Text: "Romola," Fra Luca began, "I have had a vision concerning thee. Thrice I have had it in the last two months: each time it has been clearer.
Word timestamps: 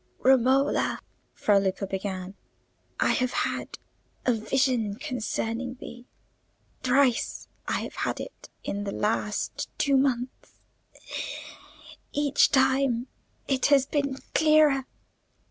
"Romola," 0.23 0.99
Fra 1.31 1.59
Luca 1.59 1.85
began, 1.85 2.33
"I 2.99 3.11
have 3.11 3.33
had 3.33 3.77
a 4.25 4.33
vision 4.33 4.95
concerning 4.95 5.75
thee. 5.75 6.07
Thrice 6.81 7.47
I 7.67 7.81
have 7.81 7.97
had 7.97 8.19
it 8.19 8.49
in 8.63 8.83
the 8.85 8.91
last 8.93 9.69
two 9.77 9.95
months: 9.95 10.57
each 12.13 12.49
time 12.49 13.09
it 13.47 13.67
has 13.67 13.85
been 13.85 14.17
clearer. 14.33 14.87